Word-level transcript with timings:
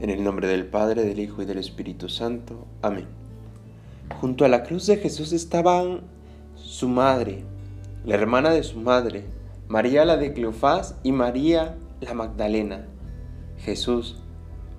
En 0.00 0.10
el 0.10 0.24
nombre 0.24 0.48
del 0.48 0.66
Padre, 0.66 1.04
del 1.04 1.20
Hijo 1.20 1.42
y 1.42 1.44
del 1.44 1.58
Espíritu 1.58 2.08
Santo. 2.08 2.66
Amén. 2.82 3.06
Junto 4.20 4.44
a 4.44 4.48
la 4.48 4.64
cruz 4.64 4.86
de 4.86 4.96
Jesús 4.96 5.32
estaban 5.32 6.00
su 6.54 6.88
madre, 6.88 7.44
la 8.04 8.14
hermana 8.14 8.50
de 8.50 8.62
su 8.62 8.78
madre, 8.78 9.24
María 9.68 10.04
la 10.04 10.16
de 10.16 10.32
Cleofás 10.32 10.96
y 11.02 11.12
María 11.12 11.76
la 12.00 12.14
Magdalena. 12.14 12.86
Jesús, 13.58 14.20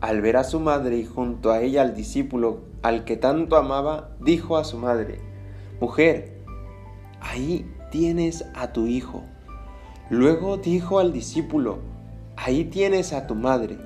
al 0.02 0.22
ver 0.22 0.38
a 0.38 0.44
su 0.44 0.60
madre 0.60 0.98
y 0.98 1.06
junto 1.06 1.52
a 1.52 1.62
ella 1.62 1.82
al 1.82 1.96
discípulo 1.96 2.62
al 2.82 3.06
que 3.06 3.16
tanto 3.16 3.56
amaba, 3.56 4.10
dijo 4.20 4.58
a 4.58 4.66
su 4.66 4.78
madre, 4.78 5.20
Mujer, 5.80 6.34
ahí 7.22 7.66
tienes 7.92 8.46
a 8.54 8.74
tu 8.74 8.88
hijo. 8.88 9.24
Luego 10.10 10.58
dijo 10.58 11.00
al 11.00 11.14
discípulo, 11.14 11.80
Ahí 12.46 12.66
tienes 12.66 13.14
a 13.14 13.26
tu 13.26 13.36
madre. 13.36 13.78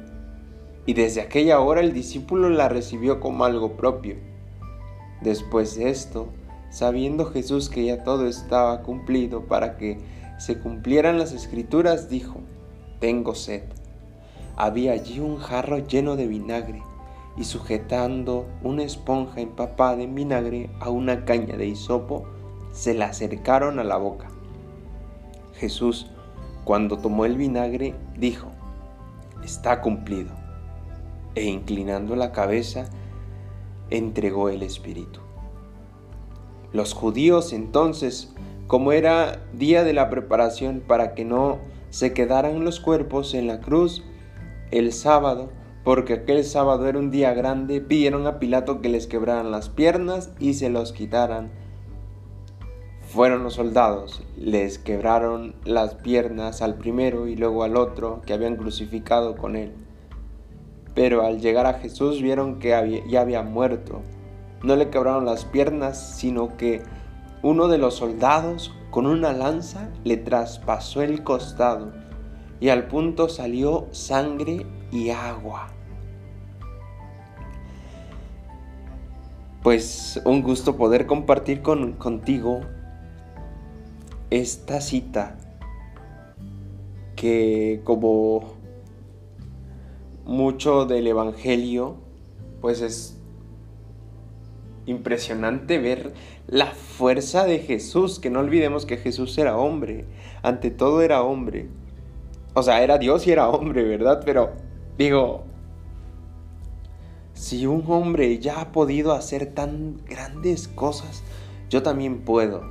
Y 0.88 0.96
desde 0.96 1.22
aquella 1.22 1.60
hora 1.60 1.80
el 1.80 1.94
discípulo 1.94 2.50
la 2.50 2.68
recibió 2.68 3.20
como 3.20 3.46
algo 3.46 3.74
propio. 3.78 4.16
Después 5.22 5.78
de 5.78 5.92
esto, 5.92 6.30
sabiendo 6.72 7.26
Jesús 7.26 7.70
que 7.70 7.86
ya 7.86 8.04
todo 8.04 8.26
estaba 8.26 8.82
cumplido 8.82 9.44
para 9.46 9.78
que 9.78 10.00
se 10.40 10.58
cumplieran 10.58 11.20
las 11.20 11.34
escrituras, 11.34 12.10
dijo, 12.10 12.40
Tengo 13.00 13.36
sed. 13.36 13.62
Había 14.56 14.94
allí 14.94 15.20
un 15.20 15.38
jarro 15.38 15.78
lleno 15.78 16.16
de 16.16 16.26
vinagre, 16.26 16.82
y 17.38 17.44
sujetando 17.44 18.48
una 18.64 18.82
esponja 18.82 19.40
empapada 19.40 20.02
en 20.02 20.16
vinagre 20.16 20.72
a 20.80 20.90
una 20.90 21.26
caña 21.26 21.58
de 21.58 21.68
hisopo, 21.68 22.26
se 22.72 22.96
la 22.96 23.06
acercaron 23.06 23.78
a 23.78 23.84
la 23.84 23.98
boca. 23.98 24.30
Jesús, 25.54 26.10
cuando 26.68 26.98
tomó 26.98 27.24
el 27.24 27.38
vinagre, 27.38 27.96
dijo, 28.18 28.50
Está 29.42 29.80
cumplido 29.80 30.32
e 31.34 31.46
inclinando 31.46 32.18
la 32.18 32.34
cabeza, 32.34 32.90
entregó 33.90 34.50
el 34.50 34.64
Espíritu. 34.64 35.22
Los 36.74 36.94
judíos 36.94 37.54
entonces, 37.54 38.34
como 38.68 38.92
era 38.92 39.46
día 39.54 39.86
de 39.86 39.94
la 39.94 40.10
preparación 40.10 40.84
para 40.86 41.14
que 41.14 41.24
no 41.24 41.60
se 41.90 42.12
quedaran 42.12 42.66
los 42.66 42.82
cuerpos 42.82 43.34
en 43.34 43.48
la 43.48 43.62
cruz 43.62 44.04
el 44.70 44.92
sábado, 44.92 45.50
porque 45.86 46.16
aquel 46.16 46.44
sábado 46.44 46.86
era 46.90 47.00
un 47.00 47.12
día 47.12 47.34
grande, 47.34 47.80
pidieron 47.80 48.28
a 48.28 48.40
Pilato 48.40 48.82
que 48.82 48.90
les 48.90 49.08
quebraran 49.08 49.52
las 49.52 49.70
piernas 49.70 50.32
y 50.38 50.56
se 50.56 50.70
los 50.70 50.92
quitaran. 50.92 51.50
Fueron 53.18 53.42
los 53.42 53.56
soldados, 53.56 54.22
les 54.38 54.78
quebraron 54.78 55.56
las 55.66 55.96
piernas 55.96 56.62
al 56.62 56.76
primero 56.76 57.26
y 57.26 57.36
luego 57.36 57.64
al 57.64 57.76
otro 57.76 58.22
que 58.28 58.34
habían 58.34 58.58
crucificado 58.58 59.36
con 59.36 59.56
él 59.56 59.74
pero 60.98 61.24
al 61.24 61.40
llegar 61.40 61.68
a 61.68 61.76
Jesús 61.76 62.24
vieron 62.24 62.58
que 62.58 63.04
ya 63.08 63.22
había 63.22 63.44
muerto. 63.44 64.02
No 64.64 64.76
le 64.76 64.90
quebraron 64.90 65.26
las 65.26 65.46
piernas, 65.46 66.16
sino 66.18 66.58
que 66.58 66.82
uno 67.44 67.68
de 67.68 67.78
los 67.78 67.94
soldados 67.94 68.74
con 68.90 69.06
una 69.06 69.32
lanza 69.32 69.90
le 70.04 70.18
traspasó 70.18 71.04
el 71.04 71.24
costado 71.24 71.94
y 72.60 72.70
al 72.70 72.88
punto 72.88 73.30
salió 73.30 73.88
sangre 73.92 74.66
y 74.92 75.12
agua. 75.12 75.68
Pues 79.62 80.20
un 80.26 80.42
gusto 80.42 80.78
poder 80.78 81.06
compartir 81.06 81.62
con, 81.62 81.94
contigo 81.94 82.62
esta 84.30 84.82
cita 84.82 85.38
que 87.16 87.82
como 87.84 88.54
mucho 90.26 90.86
del 90.86 91.08
Evangelio, 91.08 91.96
pues 92.62 92.82
es 92.82 93.18
impresionante 94.86 95.80
ver 95.80 96.14
la 96.48 96.68
fuerza 96.68 97.46
de 97.46 97.60
Jesús, 97.60 98.20
que 98.20 98.30
no 98.30 98.40
olvidemos 98.40 98.86
que 98.86 98.98
Jesús 98.98 99.38
era 99.38 99.58
hombre, 99.58 100.06
ante 100.44 100.72
todo 100.72 101.02
era 101.02 101.24
hombre. 101.24 101.68
O 102.54 102.64
sea, 102.64 102.82
era 102.82 102.98
Dios 102.98 103.28
y 103.28 103.32
era 103.32 103.50
hombre, 103.50 103.84
¿verdad? 103.84 104.22
Pero 104.26 104.52
digo, 104.98 105.44
si 107.34 107.68
un 107.68 107.84
hombre 107.88 108.40
ya 108.40 108.62
ha 108.62 108.72
podido 108.72 109.14
hacer 109.14 109.54
tan 109.54 109.98
grandes 110.06 110.68
cosas, 110.68 111.24
yo 111.70 111.84
también 111.84 112.22
puedo. 112.22 112.64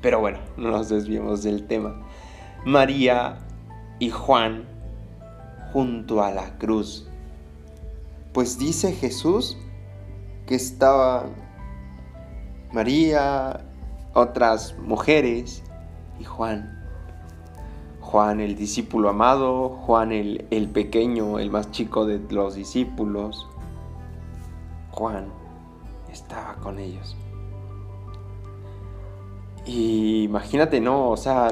Pero 0.00 0.20
bueno, 0.20 0.38
no 0.56 0.70
nos 0.70 0.88
desviemos 0.88 1.42
del 1.42 1.66
tema. 1.66 1.94
María 2.64 3.38
y 3.98 4.10
Juan 4.10 4.64
junto 5.72 6.22
a 6.22 6.30
la 6.30 6.58
cruz. 6.58 7.08
Pues 8.32 8.58
dice 8.58 8.92
Jesús 8.92 9.56
que 10.46 10.54
estaba 10.54 11.26
María, 12.72 13.64
otras 14.14 14.76
mujeres 14.78 15.62
y 16.20 16.24
Juan. 16.24 16.74
Juan 18.00 18.40
el 18.40 18.56
discípulo 18.56 19.10
amado, 19.10 19.70
Juan 19.70 20.12
el, 20.12 20.46
el 20.50 20.68
pequeño, 20.68 21.38
el 21.38 21.50
más 21.50 21.70
chico 21.70 22.06
de 22.06 22.20
los 22.30 22.54
discípulos. 22.54 23.46
Juan 24.90 25.26
estaba 26.10 26.54
con 26.56 26.78
ellos. 26.78 27.16
Y 29.68 30.22
imagínate, 30.22 30.80
¿no? 30.80 31.10
O 31.10 31.16
sea, 31.18 31.50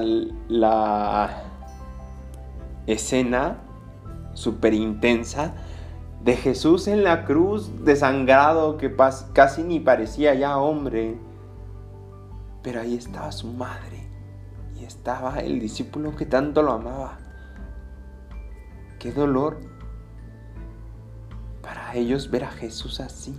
la 0.49 1.43
escena 2.87 3.59
súper 4.32 4.72
intensa 4.72 5.53
de 6.25 6.34
Jesús 6.34 6.88
en 6.88 7.05
la 7.05 7.26
cruz, 7.26 7.84
desangrado, 7.84 8.78
que 8.78 8.97
casi 9.34 9.62
ni 9.65 9.81
parecía 9.81 10.32
ya 10.32 10.56
hombre. 10.56 11.19
Pero 12.62 12.81
ahí 12.81 12.94
estaba 12.94 13.31
su 13.32 13.49
madre 13.53 14.09
y 14.81 14.84
estaba 14.84 15.41
el 15.41 15.60
discípulo 15.60 16.16
que 16.16 16.25
tanto 16.25 16.62
lo 16.62 16.72
amaba. 16.72 17.19
Qué 18.99 19.12
dolor 19.12 19.60
para 21.60 21.94
ellos 21.94 22.31
ver 22.31 22.44
a 22.44 22.50
Jesús 22.50 22.99
así. 22.99 23.38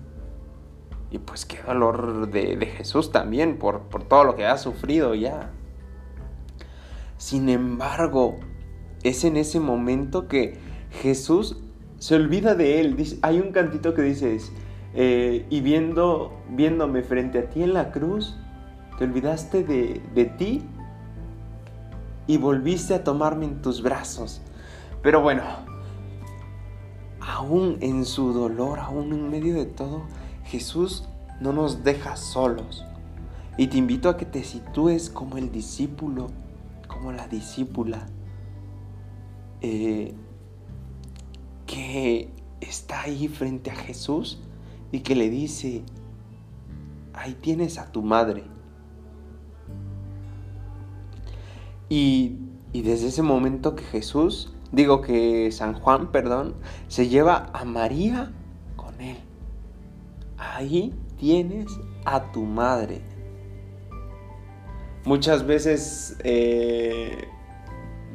Y 1.09 1.19
pues 1.19 1.45
qué 1.45 1.62
dolor 1.62 2.29
de, 2.29 2.66
Jesús 2.66 3.12
también 3.12 3.57
por, 3.57 3.81
por 3.84 4.03
todo 4.03 4.23
lo 4.23 4.35
que 4.35 4.45
ha 4.45 4.57
sufrido 4.57 5.16
ya. 5.16 5.51
Sin 7.18 7.50
embargo, 7.50 8.40
es 9.03 9.23
en 9.23 9.38
ese 9.38 9.59
momento 9.59 10.28
que 10.28 10.59
Jesús 11.01 11.57
se 11.97 12.16
olvida 12.16 12.56
de 12.56 12.79
él. 12.79 13.19
hay 13.22 13.40
un 13.40 13.51
cantito 13.51 13.94
que 13.94 14.01
dice, 14.01 14.38
eh, 14.94 15.46
y 15.50 15.62
viendo, 15.62 16.34
viéndome 16.50 17.03
frente 17.03 17.40
a 17.40 17.50
ti 17.50 17.63
en 17.63 17.73
la 17.73 17.91
cruz, 17.91 18.35
te 18.97 19.06
olvidaste 19.06 19.63
de, 19.63 20.01
de 20.13 20.25
ti 20.25 20.63
y 22.28 22.38
volviste 22.38 22.94
a 22.94 23.03
tomarme 23.03 23.46
en 23.46 23.62
tus 23.62 23.81
brazos. 23.81 24.41
Pero 25.01 25.22
bueno, 25.22 25.44
aún 27.19 27.78
en 27.81 28.06
su 28.06 28.34
dolor, 28.34 28.79
aún 28.79 29.13
en 29.13 29.29
medio 29.29 29.53
de 29.53 29.66
todo, 29.66 30.03
Jesús 30.47 31.06
no 31.40 31.53
nos 31.53 31.84
deja 31.84 32.16
solos. 32.16 32.85
Y 33.58 33.68
te 33.68 33.78
invito 33.78 34.09
a 34.09 34.18
que 34.18 34.25
te 34.25 34.44
sitúes 34.44 35.09
como 35.09 35.38
el 35.38 35.52
discípulo, 35.52 36.28
como 36.88 37.12
la 37.12 37.28
discípula. 37.28 38.08
Eh, 39.62 40.13
que 41.66 42.30
está 42.62 43.02
ahí 43.02 43.28
frente 43.28 43.72
a 43.72 43.75
Jesús 43.75 44.40
y 44.91 45.02
que 45.02 45.16
le 45.16 45.30
dice, 45.30 45.84
ahí 47.14 47.34
tienes 47.34 47.78
a 47.78 47.91
tu 47.91 48.02
madre. 48.02 48.44
Y, 51.90 52.38
desde 52.74 53.08
ese 53.08 53.24
momento 53.24 53.76
que 53.76 53.84
Jesús, 53.84 54.53
digo 54.72 55.02
que 55.02 55.52
San 55.52 55.73
Juan, 55.73 56.11
perdón, 56.11 56.55
se 56.88 57.08
lleva 57.08 57.50
a 57.53 57.66
María 57.66 58.32
con 58.76 59.02
él. 59.02 59.17
Ahí 60.37 60.93
tienes 61.17 61.79
a 62.05 62.31
tu 62.31 62.43
madre. 62.43 63.01
Muchas 65.05 65.45
veces 65.47 66.17
eh, 66.23 67.28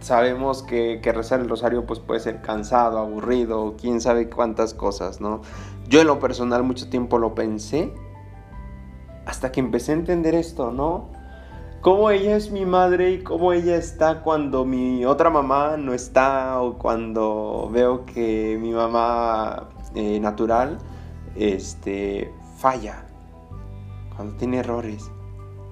sabemos 0.01 0.63
que, 0.63 1.01
rezar 1.03 1.41
el 1.41 1.49
rosario 1.49 1.87
pues 1.87 2.01
puede 2.01 2.21
ser 2.21 2.43
cansado, 2.43 2.99
aburrido, 2.99 3.77
quién 3.81 4.01
sabe 4.01 4.29
cuántas 4.29 4.75
cosas, 4.75 5.21
¿no? 5.21 5.41
Yo 5.89 6.01
en 6.01 6.07
lo 6.07 6.19
personal 6.19 6.63
mucho 6.63 6.91
tiempo 6.91 7.19
lo 7.19 7.35
pensé 7.35 7.93
hasta 9.27 9.53
que 9.53 9.61
empecé 9.61 9.93
a 9.93 9.95
entender 9.95 10.35
esto, 10.35 10.71
¿no? 10.71 11.09
Cómo 11.81 12.11
ella 12.11 12.37
es 12.37 12.51
mi 12.51 12.65
madre 12.65 13.13
y 13.13 13.23
cómo 13.23 13.53
ella 13.53 13.77
está 13.77 14.23
cuando 14.23 14.65
mi 14.65 15.05
otra 15.05 15.31
mamá 15.31 15.77
no 15.77 15.95
está 15.95 16.61
o 16.61 16.79
cuando 16.79 17.69
veo 17.73 18.05
que 18.07 18.57
mi 18.61 18.71
mamá 18.73 19.71
eh, 19.95 20.21
natural 20.21 20.79
este, 21.37 22.33
falla, 22.59 23.07
cuando 24.15 24.35
tiene 24.37 24.59
errores. 24.59 25.11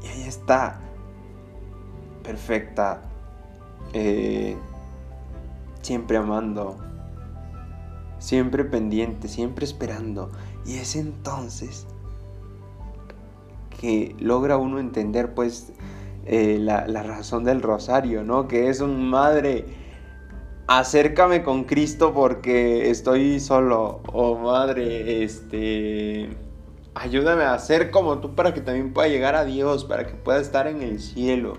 Y 0.03 0.09
ella 0.09 0.27
está 0.27 0.81
perfecta, 2.23 3.03
eh, 3.93 4.57
siempre 5.83 6.17
amando, 6.17 6.77
siempre 8.19 8.65
pendiente, 8.65 9.29
siempre 9.29 9.65
esperando. 9.65 10.31
Y 10.65 10.77
es 10.77 10.97
entonces 10.97 11.87
que 13.81 14.15
logra 14.19 14.59
uno 14.59 14.79
entender 14.79 15.35
pues 15.35 15.73
eh, 16.27 16.59
la, 16.61 16.87
la, 16.87 17.03
razón 17.03 17.45
del 17.45 17.63
rosario, 17.63 18.25
¿no? 18.25 18.47
Que 18.47 18.69
es 18.69 18.81
un 18.81 19.09
madre, 19.09 19.65
acércame 20.71 21.43
con 21.43 21.65
Cristo 21.65 22.15
porque 22.15 22.91
estoy 22.91 23.41
solo. 23.41 24.01
O 24.13 24.39
madre, 24.39 25.25
este, 25.25 26.31
ayúdame 26.95 27.43
a 27.43 27.59
ser 27.59 27.91
como 27.91 28.19
tú 28.19 28.37
para 28.37 28.55
que 28.55 28.61
también 28.61 28.93
pueda 28.93 29.09
llegar 29.09 29.35
a 29.35 29.45
Dios, 29.45 29.85
para 29.85 30.07
que 30.07 30.15
pueda 30.15 30.39
estar 30.41 30.69
en 30.69 30.81
el 30.83 31.01
cielo. 31.01 31.55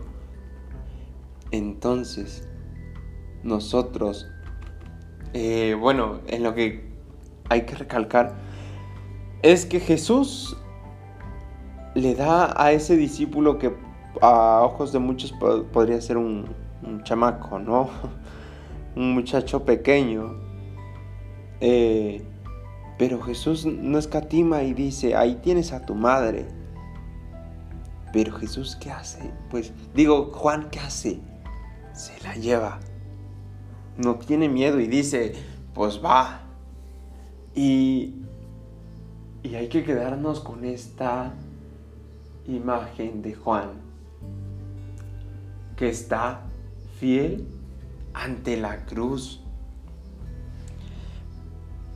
Entonces, 1.51 2.47
nosotros, 3.43 4.31
eh, 5.33 5.75
bueno, 5.77 6.21
en 6.27 6.43
lo 6.43 6.55
que 6.55 6.89
hay 7.49 7.63
que 7.63 7.75
recalcar, 7.75 8.35
es 9.41 9.65
que 9.65 9.81
Jesús 9.81 10.55
le 11.95 12.15
da 12.15 12.53
a 12.55 12.71
ese 12.71 12.95
discípulo 12.95 13.57
que 13.57 13.75
a 14.21 14.61
ojos 14.63 14.93
de 14.93 14.99
muchos 14.99 15.33
podría 15.73 15.99
ser 15.99 16.15
un, 16.15 16.55
chamaco, 17.03 17.59
¿no? 17.59 17.89
Un 18.95 19.13
muchacho 19.13 19.63
pequeño. 19.65 20.35
Eh, 21.59 22.23
pero 22.97 23.21
Jesús 23.21 23.65
no 23.65 23.97
escatima 23.97 24.63
y 24.63 24.73
dice, 24.73 25.15
ahí 25.15 25.35
tienes 25.35 25.73
a 25.73 25.85
tu 25.85 25.95
madre. 25.95 26.47
Pero 28.13 28.33
Jesús, 28.33 28.75
¿qué 28.75 28.91
hace? 28.91 29.31
Pues 29.49 29.71
digo, 29.95 30.31
Juan, 30.33 30.69
¿qué 30.69 30.79
hace? 30.79 31.19
Se 31.93 32.21
la 32.23 32.35
lleva. 32.35 32.79
No 33.97 34.15
tiene 34.15 34.49
miedo 34.49 34.79
y 34.79 34.87
dice, 34.87 35.33
pues 35.73 36.03
va. 36.03 36.41
Y, 37.55 38.15
y 39.43 39.55
hay 39.55 39.67
que 39.69 39.83
quedarnos 39.83 40.39
con 40.39 40.65
esta 40.65 41.33
imagen 42.47 43.21
de 43.21 43.33
Juan, 43.33 43.69
que 45.75 45.89
está 45.89 46.41
fiel 46.99 47.47
ante 48.13 48.57
la 48.57 48.85
cruz. 48.85 49.41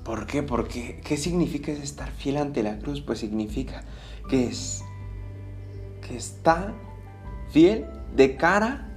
¿Por 0.03 0.27
qué? 0.27 0.43
Porque, 0.43 1.01
¿qué 1.03 1.17
significa 1.17 1.71
estar 1.71 2.11
fiel 2.11 2.37
ante 2.37 2.61
la 2.61 2.77
cruz? 2.77 3.01
Pues 3.01 3.19
significa 3.19 3.83
que 4.29 4.45
es, 4.45 4.83
que 6.07 6.15
está 6.15 6.73
fiel 7.49 7.85
de 8.15 8.37
cara 8.37 8.87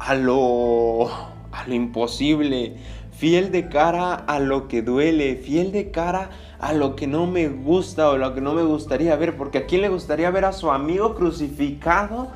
a 0.00 0.14
lo, 0.14 1.08
a 1.08 1.64
lo 1.66 1.74
imposible, 1.74 2.76
fiel 3.12 3.52
de 3.52 3.68
cara 3.68 4.14
a 4.14 4.40
lo 4.40 4.66
que 4.66 4.82
duele, 4.82 5.36
fiel 5.36 5.70
de 5.70 5.92
cara 5.92 6.30
a 6.58 6.72
lo 6.72 6.96
que 6.96 7.06
no 7.06 7.26
me 7.26 7.48
gusta 7.48 8.08
o 8.10 8.16
lo 8.16 8.34
que 8.34 8.40
no 8.40 8.54
me 8.54 8.62
gustaría 8.62 9.14
ver, 9.14 9.36
porque 9.36 9.58
a 9.58 9.66
quién 9.66 9.82
le 9.82 9.88
gustaría 9.88 10.30
ver 10.30 10.44
a 10.44 10.52
su 10.52 10.72
amigo 10.72 11.14
crucificado, 11.14 12.32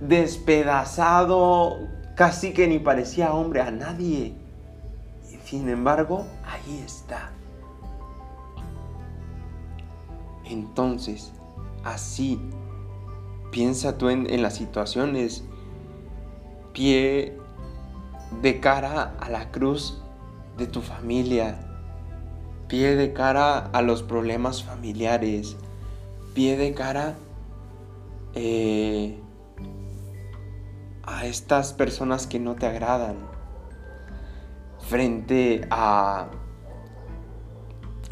despedazado, 0.00 1.88
casi 2.18 2.52
que 2.52 2.66
ni 2.66 2.80
parecía 2.80 3.32
hombre 3.32 3.60
a 3.60 3.70
nadie. 3.70 4.34
Y 5.30 5.36
sin 5.44 5.68
embargo, 5.68 6.26
ahí 6.44 6.82
está. 6.84 7.30
Entonces, 10.44 11.32
así, 11.84 12.40
piensa 13.52 13.98
tú 13.98 14.08
en, 14.08 14.42
las 14.42 14.56
situaciones, 14.56 15.44
pie 16.72 17.38
de 18.42 18.58
cara 18.58 19.14
a 19.20 19.30
la 19.30 19.52
cruz 19.52 20.02
de 20.56 20.66
tu 20.66 20.80
familia, 20.82 21.60
pie 22.66 22.96
de 22.96 23.12
cara 23.12 23.58
a 23.58 23.80
los 23.80 24.02
problemas 24.02 24.64
familiares, 24.64 25.56
pie 26.34 26.56
de 26.56 26.74
cara 26.74 27.16
eh, 28.34 29.20
a 31.08 31.24
estas 31.24 31.72
personas 31.72 32.26
que 32.26 32.38
no 32.38 32.54
te 32.54 32.66
agradan, 32.66 33.16
frente 34.78 35.66
a, 35.70 36.28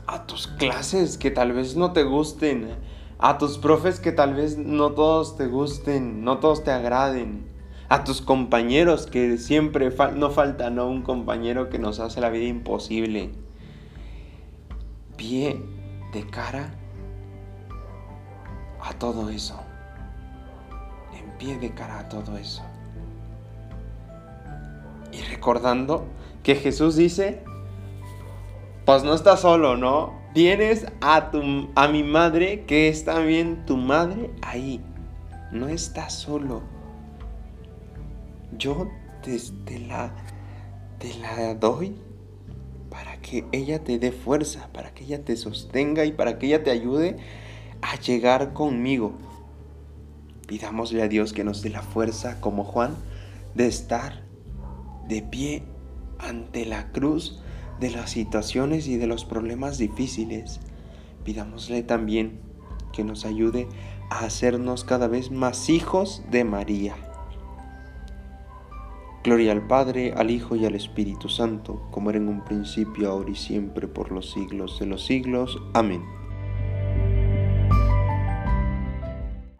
a 0.06 0.26
tus 0.26 0.46
clases 0.46 1.18
que 1.18 1.30
tal 1.30 1.52
vez 1.52 1.76
no 1.76 1.92
te 1.92 2.04
gusten, 2.04 2.70
a 3.18 3.36
tus 3.36 3.58
profes 3.58 4.00
que 4.00 4.12
tal 4.12 4.34
vez 4.34 4.56
no 4.56 4.92
todos 4.92 5.36
te 5.36 5.46
gusten, 5.46 6.24
no 6.24 6.38
todos 6.38 6.64
te 6.64 6.70
agraden 6.70 7.46
a 7.88 8.02
tus 8.02 8.22
compañeros, 8.22 9.06
que 9.06 9.36
siempre 9.36 9.90
no 10.14 10.30
falta 10.30 10.70
¿no? 10.70 10.88
un 10.88 11.02
compañero 11.02 11.68
que 11.68 11.78
nos 11.78 12.00
hace 12.00 12.20
la 12.20 12.30
vida 12.30 12.46
imposible. 12.46 13.30
Pie 15.16 15.62
de 16.12 16.26
cara 16.26 16.74
a 18.82 18.92
todo 18.94 19.28
eso. 19.28 19.60
En 21.14 21.30
pie 21.38 21.58
de 21.58 21.74
cara 21.74 22.00
a 22.00 22.08
todo 22.08 22.36
eso. 22.36 22.62
Y 25.16 25.22
recordando 25.30 26.04
que 26.42 26.56
Jesús 26.56 26.96
dice, 26.96 27.42
pues 28.84 29.04
no 29.04 29.14
estás 29.14 29.40
solo, 29.40 29.76
¿no? 29.76 30.12
Tienes 30.34 30.86
a, 31.00 31.30
tu, 31.30 31.70
a 31.74 31.88
mi 31.88 32.02
madre, 32.02 32.64
que 32.66 32.88
es 32.88 33.04
también 33.04 33.64
tu 33.64 33.76
madre, 33.76 34.30
ahí. 34.42 34.80
No 35.52 35.68
estás 35.68 36.12
solo 36.12 36.76
yo 38.58 38.88
te, 39.22 39.78
la, 39.80 40.12
te 40.98 41.14
la 41.14 41.54
doy 41.54 41.96
para 42.90 43.20
que 43.20 43.44
ella 43.52 43.82
te 43.82 43.98
dé 43.98 44.12
fuerza, 44.12 44.68
para 44.72 44.94
que 44.94 45.04
ella 45.04 45.24
te 45.24 45.36
sostenga 45.36 46.04
y 46.04 46.12
para 46.12 46.38
que 46.38 46.46
ella 46.46 46.62
te 46.62 46.70
ayude 46.70 47.16
a 47.82 47.98
llegar 47.98 48.52
conmigo. 48.52 49.14
Pidámosle 50.46 51.02
a 51.02 51.08
Dios 51.08 51.32
que 51.32 51.44
nos 51.44 51.62
dé 51.62 51.70
la 51.70 51.82
fuerza, 51.82 52.40
como 52.40 52.64
Juan, 52.64 52.94
de 53.54 53.66
estar 53.66 54.22
de 55.08 55.22
pie 55.22 55.62
ante 56.18 56.66
la 56.66 56.92
cruz 56.92 57.42
de 57.80 57.90
las 57.90 58.10
situaciones 58.10 58.88
y 58.88 58.96
de 58.96 59.06
los 59.06 59.24
problemas 59.24 59.78
difíciles. 59.78 60.60
Pidámosle 61.24 61.82
también 61.82 62.40
que 62.92 63.04
nos 63.04 63.24
ayude 63.24 63.68
a 64.10 64.20
hacernos 64.20 64.84
cada 64.84 65.08
vez 65.08 65.30
más 65.30 65.68
hijos 65.68 66.22
de 66.30 66.44
María. 66.44 66.96
Gloria 69.24 69.50
al 69.50 69.66
Padre, 69.66 70.14
al 70.16 70.30
Hijo 70.30 70.54
y 70.54 70.64
al 70.66 70.76
Espíritu 70.76 71.28
Santo, 71.28 71.82
como 71.90 72.10
era 72.10 72.20
en 72.20 72.28
un 72.28 72.44
principio, 72.44 73.10
ahora 73.10 73.30
y 73.30 73.34
siempre, 73.34 73.88
por 73.88 74.12
los 74.12 74.30
siglos 74.30 74.78
de 74.78 74.86
los 74.86 75.04
siglos. 75.04 75.60
Amén. 75.74 76.15